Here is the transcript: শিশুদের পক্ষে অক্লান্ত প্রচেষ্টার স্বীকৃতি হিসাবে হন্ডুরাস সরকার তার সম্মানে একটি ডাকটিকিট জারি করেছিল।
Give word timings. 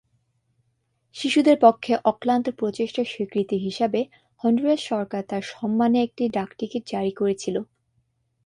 শিশুদের 1.15 1.57
পক্ষে 1.61 1.93
অক্লান্ত 2.03 2.47
প্রচেষ্টার 2.57 3.07
স্বীকৃতি 3.07 3.57
হিসাবে 3.57 3.99
হন্ডুরাস 4.43 4.81
সরকার 4.85 5.21
তার 5.29 5.43
সম্মানে 5.51 5.97
একটি 6.03 6.23
ডাকটিকিট 6.29 6.83
জারি 6.87 7.11
করেছিল। 7.11 7.55